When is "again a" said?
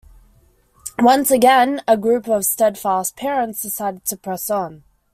1.29-1.95